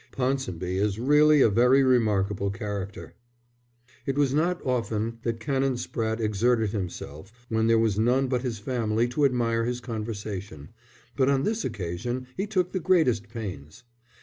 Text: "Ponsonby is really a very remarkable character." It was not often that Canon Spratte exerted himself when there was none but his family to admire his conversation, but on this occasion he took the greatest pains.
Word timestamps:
"Ponsonby 0.11 0.77
is 0.79 0.97
really 0.99 1.41
a 1.43 1.49
very 1.51 1.83
remarkable 1.83 2.49
character." 2.49 3.13
It 4.07 4.17
was 4.17 4.33
not 4.33 4.59
often 4.65 5.19
that 5.21 5.39
Canon 5.39 5.73
Spratte 5.77 6.19
exerted 6.21 6.71
himself 6.71 7.31
when 7.49 7.67
there 7.67 7.77
was 7.77 7.99
none 7.99 8.27
but 8.27 8.41
his 8.41 8.57
family 8.57 9.07
to 9.09 9.25
admire 9.25 9.63
his 9.63 9.79
conversation, 9.79 10.69
but 11.15 11.29
on 11.29 11.43
this 11.43 11.63
occasion 11.63 12.25
he 12.35 12.47
took 12.47 12.71
the 12.71 12.79
greatest 12.79 13.29
pains. 13.29 13.83